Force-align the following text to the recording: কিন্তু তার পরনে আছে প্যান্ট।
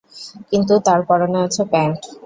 কিন্তু 0.51 0.73
তার 0.85 0.99
পরনে 1.07 1.39
আছে 1.45 1.61
প্যান্ট। 1.71 1.99